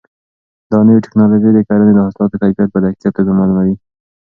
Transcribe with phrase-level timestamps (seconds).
[0.71, 3.75] دا نوې ټیکنالوژي د کرنې د حاصلاتو کیفیت په دقیقه توګه معلوموي.